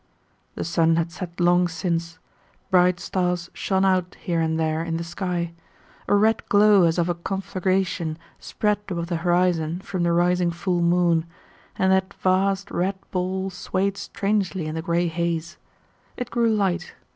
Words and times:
The 0.55 0.63
sun 0.63 0.95
had 0.95 1.11
set 1.11 1.39
long 1.39 1.67
since. 1.67 2.17
Bright 2.71 2.99
stars 2.99 3.51
shone 3.53 3.85
out 3.85 4.15
here 4.19 4.41
and 4.41 4.59
there 4.59 4.83
in 4.83 4.97
the 4.97 5.03
sky. 5.03 5.53
A 6.07 6.15
red 6.15 6.43
glow 6.49 6.85
as 6.85 6.97
of 6.97 7.07
a 7.07 7.13
conflagration 7.13 8.17
spread 8.39 8.79
above 8.89 9.05
the 9.09 9.17
horizon 9.17 9.79
from 9.79 10.01
the 10.01 10.11
rising 10.11 10.49
full 10.49 10.81
moon, 10.81 11.27
and 11.75 11.91
that 11.91 12.15
vast 12.15 12.71
red 12.71 12.97
ball 13.11 13.51
swayed 13.51 13.95
strangely 13.95 14.65
in 14.65 14.73
the 14.73 14.81
gray 14.81 15.07
haze. 15.07 15.57
It 16.17 16.31
grew 16.31 16.49
light. 16.51 16.95